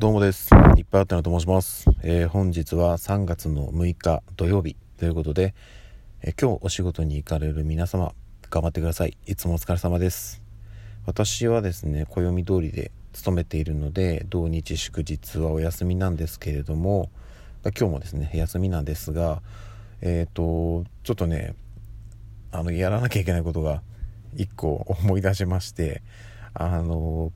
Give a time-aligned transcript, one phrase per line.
[0.00, 0.50] どうもです。
[0.76, 1.90] いっぱいあったなと申します。
[2.04, 5.56] えー、本日は3月の6日土曜日ということで、
[6.22, 8.14] えー、今日お仕事に行かれる皆様、
[8.48, 9.16] 頑張ってください。
[9.26, 10.40] いつもお疲れ様です。
[11.04, 17.10] 私はですね、暦通りで勤めているので、土日祝日はお休みなんですけれども、
[17.64, 19.42] 今日もですね、休みなんですが、
[20.00, 21.56] えっ、ー、と、ちょっとね、
[22.52, 23.82] あの、やらなきゃいけないことが
[24.36, 26.02] 1個思い出しまして、
[26.54, 27.32] あの、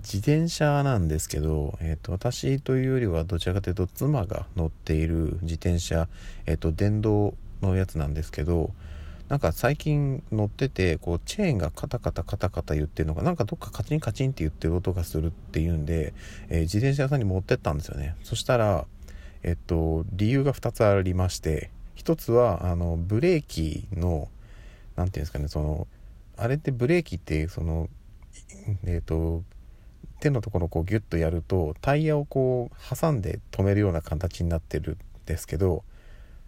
[0.00, 6.08] 自転車なんですけど、えーと、私というよりはどちらかというと妻が乗っている自転車、
[6.46, 8.72] えーと、電動のやつなんですけど
[9.28, 16.14] なんか最近乗っててこうチェーンがカタカタカタカタ言ってるのがなんかどっかカチンカチンって言ってる音がするっていうんで、
[16.48, 18.16] えー、自転車屋さんに持ってったんですよね。
[18.24, 18.86] そしたら
[19.44, 24.28] えっ、ー、と理由が2つありまして1つはあのブレーキの
[24.96, 25.86] 何て言うんですかねその
[26.36, 27.88] あれってブレーキってその
[28.84, 29.44] えっ、ー、と
[30.20, 35.82] 手のところをこうギュッとやるとタイヤをこう挟んで止めるような形になってるんですけど、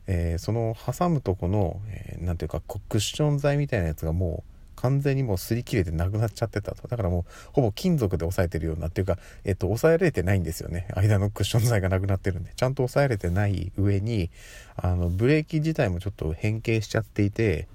[0.06, 1.80] えー、その挟むとこの
[2.20, 6.88] 何、えー、ていうかクッション材みたいなやつがもう完全にもう擦り切れてなくなっちゃってたと。
[6.88, 10.88] だからもうほぼ金属で押さえてるようなっていうか、えっ、と、押さえられてないんですよね。
[10.96, 12.52] 間のクッション材がなくなってるんで。
[12.56, 14.30] ちゃんと押さえられてない上に
[14.74, 17.68] あのブレーキ自体もちょっと変形しちゃっていて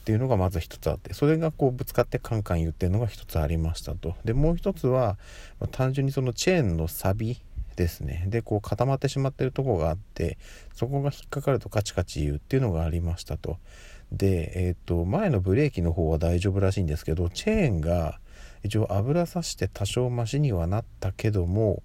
[0.00, 4.14] っていうのがまず一つあってそれがこうぶつかってカンカン言ってるのが一つありましたと。
[4.24, 5.18] でもう一つは、
[5.60, 7.42] まあ、単純にそのチェーンのサビ
[7.76, 8.24] ですね。
[8.28, 10.38] でこう固まってしまってるとこがあって
[10.74, 13.58] そこが引っかかるとカチカチ言うっていうのがありましたと。
[14.10, 18.18] でえっ、ー、と前のブレーキの方は大丈夫らしいんですけどチェーンが
[18.64, 21.82] 一応油さして多少マシにはなったけども、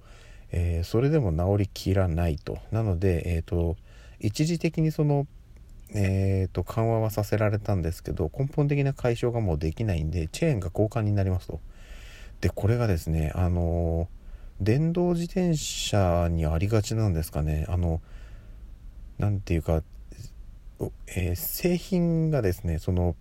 [0.52, 2.59] えー、それでも治りきらないと。
[2.72, 3.75] なのでえっ、ー、と
[4.19, 5.27] 一時的にその
[5.94, 11.59] えーと、緩和はさせられたんですけど根本的な解消がもうできないんでチェーンが交換になりますと。
[12.41, 14.09] でこれがですねあの
[14.59, 17.66] 電動自転車にありがちなんですかね。
[17.69, 18.02] あの
[19.17, 19.83] 何て言うか、
[21.08, 23.16] えー、製品がですねその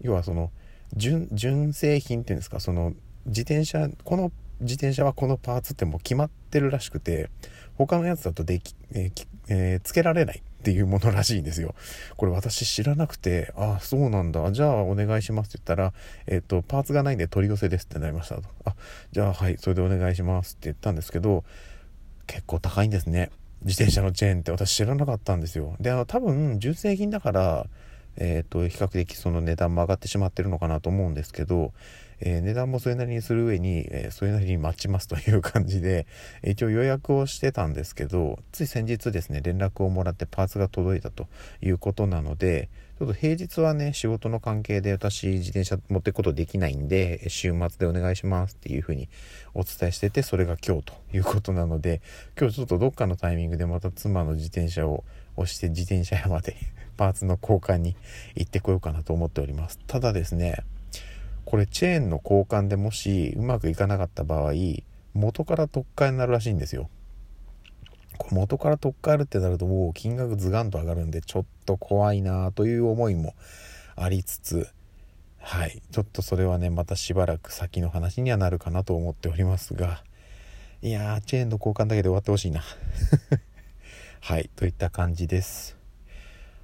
[0.00, 0.50] 要はその
[0.94, 2.94] 純純正品っていうんですかその
[3.26, 7.28] 自転車この自転車はこのパーツってもう決まってるらしくて
[7.76, 10.42] 他のやつだとでき、えーえー、つけられない。
[10.66, 11.76] っていうものらしいんですよ。
[12.16, 14.50] これ私知らなくて、ああ、そうなんだ。
[14.50, 15.92] じゃあお願いしますって言ったら、
[16.26, 18.42] えっ、ー、と、パーツがないんで取り寄せですってなりましたと。
[18.64, 18.74] あ、
[19.12, 21.44] じゃあはい、それでお願いしますって言ったんですけど、
[22.26, 23.30] 結構高いんですね。
[23.62, 25.76] 自転車のチェーンって私知らなかったんですよ。
[25.78, 27.68] で、あの、多分、純正品だから、
[28.16, 31.72] えっ、ー、と、比較的その値段も上がってしまってるのかなと思うんですけど、
[32.20, 36.06] えー、値段もそれなりにする上に、えー、それなりに待ちますという感じで、
[36.42, 41.26] 一応予約をしてたんですけど、つい先日ですね、連絡をもらってパーツが届いたと
[41.60, 42.68] いうことなので、
[42.98, 49.10] ちょっと平日はね、仕事の関係で私自転車持っていくことできないんで、週末でお願いしますっていうふうに
[49.52, 52.00] お伝えしてて、それが今日ということなので、
[52.38, 55.04] 今日ちょっとどっかのタイミングでまた妻の自転車を
[55.36, 56.56] 押して自転車屋まで
[56.96, 57.96] パーツの交換に
[58.34, 59.78] 行ってこようかなと思っております。
[59.86, 60.64] ただですね、
[61.46, 64.52] これチェーンの交換でもしうまくいかなかった場合
[65.14, 66.90] 元から特価になるらしいんですよ。
[68.18, 73.34] これ元から特価あるってなるともう金額ズガンと上がるんでちょっと怖いなという思いも
[73.94, 74.68] ありつつ
[75.38, 75.80] はい。
[75.92, 80.02] ちょっとそれはねまたしばらく先の話にはなるかなと思っておりますが。
[80.82, 82.64] いやーチェーンの交換だけで終わってほしいな。
[84.20, 84.50] はい。
[84.56, 85.76] といった感じです。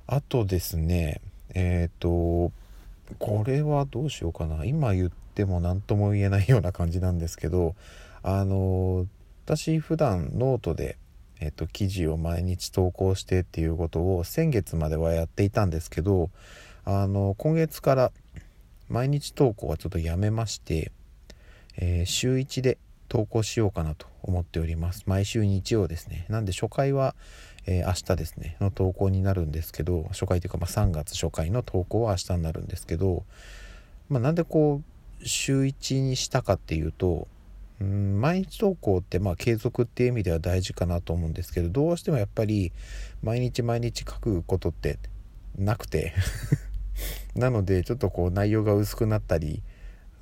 [0.09, 1.21] あとですね
[1.55, 2.53] えっ、ー、と
[3.19, 4.65] これはどうしようかな。
[4.65, 7.75] 今言っても何とも言えないような感じなんですけど
[8.23, 9.07] あの
[9.45, 10.97] 私普段ノートで、
[11.41, 16.31] えっと、記事を毎日投稿してっていうことを先月まではやっていたんですけど
[16.85, 18.13] あの今月から
[18.89, 20.93] 毎日投稿はちょっとやめまして、
[21.77, 22.79] えー、週1で
[23.09, 25.05] 投稿しようかなと思っております。
[25.07, 26.27] 毎週日曜ですね。
[26.29, 27.15] なんで初回は
[27.67, 33.25] えー、明日ですねの投稿になるんですけど初回というか、まあ、3月初回の投稿は明日になるんですけど、
[34.09, 34.83] まあ、なんでこ
[35.21, 37.29] う週1にしたかっていうと
[37.81, 42.73] うん毎日投稿ってまあ継続っていう意味では大事かなと思うんですけどどうしてもやっぱり
[43.23, 44.99] 毎日毎日書くことって
[45.57, 46.15] なくて
[47.35, 49.63] なのでちょっとこう内容が薄くなったり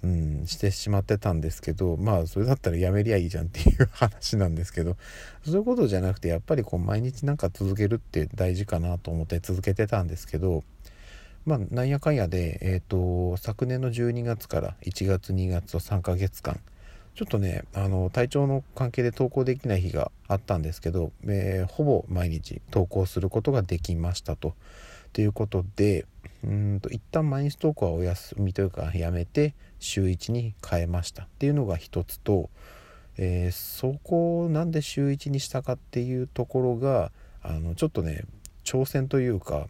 [0.02, 4.96] うん、してしまってたんですけどまあそれだったらやめりゃいいじゃんっていう話なんですけど
[5.44, 10.64] そういうことじゃなくてやっぱりこう毎日なんか続けるって大事かなと思って続けてたんですけど
[11.44, 16.60] まあなんやかんやで、えーと、昨年の12月から1月2月と3ヶ月間
[17.14, 24.54] ちょっとねあの体調の関係で投稿できない日があったんですけど、えー、ほぼ毎日投稿することができましたと。
[25.12, 26.06] ということで
[26.44, 31.24] うんと一旦毎日投稿はお休みというかやめて週1に変えました。
[31.24, 32.50] っていうのが一つと、
[33.18, 38.24] えー、そこをなんで週1にしたかっていうところがあのちょっとね
[38.64, 39.66] 挑戦というか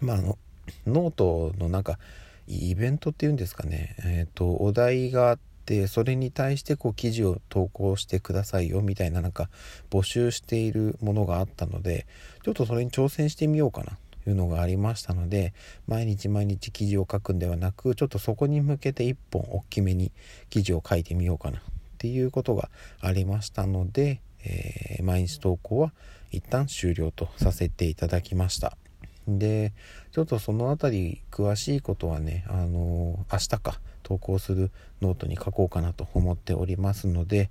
[0.00, 0.38] まああの
[0.86, 1.98] ノートのなんか
[2.46, 9.48] イベントっていうんですかね、えーと、お題があってそれに対してこう記事を投稿してくださいよみたいななんか
[9.90, 12.06] 募集しているものがあったので
[12.44, 13.96] ちょっとそれに挑戦してみようかな。
[14.26, 15.54] いうのがありましたので
[15.86, 20.12] 毎日毎日記事を書くんではなくちょっとそこに向けて1本大きめに
[20.50, 21.62] 記事を書いてみようかなっ
[21.98, 22.70] ていうことが
[23.00, 25.92] ありましたので、えー、毎日投稿は
[26.30, 28.76] 一旦終了とさせていただきました。
[29.28, 29.72] で、
[30.12, 34.70] ちょっとその辺り詳しいことはね、あの明日か投稿する
[35.02, 37.50] ノートに書こうかなと思っておりますので、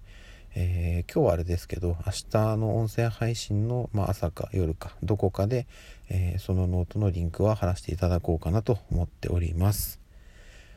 [0.61, 5.67] えー、今日はあれですけど、明日の音声配信の、まあ、朝か夜かどこかで、
[6.09, 10.01] えー、そのノートのリンクは貼らせていただこうかなと思っております。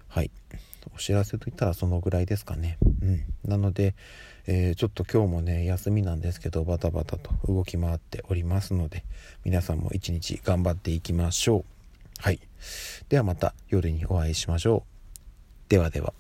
[0.07, 0.31] はい。
[0.95, 2.79] お知らせといったらそのぐらいですかね。
[3.03, 3.25] うん。
[3.45, 3.97] なので、
[4.47, 9.03] えー、ちょっと今日もね、休みなんですけど、バタバタと動き回っておりますので、
[9.45, 11.65] 皆さんも一日頑張っていきましょう。
[12.19, 12.39] はい。
[13.09, 15.71] ではまた夜にお会いしましょう。
[15.71, 16.15] ではでは。